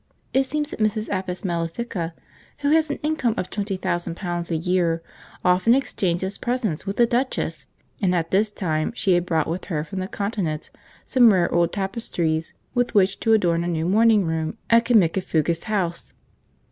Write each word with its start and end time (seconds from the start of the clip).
It 0.33 0.45
seems 0.47 0.71
that 0.71 0.79
Mrs. 0.79 1.09
Apis 1.09 1.43
Mellifica, 1.43 2.13
who 2.61 2.71
has 2.71 2.89
an 2.89 2.97
income 3.03 3.35
of 3.37 3.51
20,000 3.51 4.15
pounds 4.15 4.49
a 4.49 4.55
year, 4.57 5.03
often 5.45 5.75
exchanges 5.75 6.39
presents 6.39 6.87
with 6.87 6.97
the 6.97 7.05
duchess, 7.05 7.67
and 8.01 8.15
at 8.15 8.31
this 8.31 8.49
time 8.49 8.93
she 8.95 9.13
had 9.13 9.27
brought 9.27 9.47
with 9.47 9.65
her 9.65 9.83
from 9.83 9.99
the 9.99 10.07
Continent 10.07 10.71
some 11.05 11.31
rare 11.31 11.53
old 11.53 11.71
tapestries 11.71 12.55
with 12.73 12.95
which 12.95 13.19
to 13.19 13.33
adorn 13.33 13.63
a 13.63 13.67
new 13.67 13.87
morning 13.87 14.25
room 14.25 14.57
at 14.71 14.85
Cimicifugas 14.85 15.65
House. 15.65 16.15